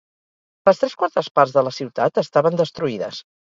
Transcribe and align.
Les 0.69 0.79
tres 0.83 0.95
quartes 1.01 1.29
parts 1.41 1.53
de 1.59 1.65
la 1.69 1.75
ciutat 1.77 2.19
estaven 2.25 2.61
destruïdes. 2.65 3.25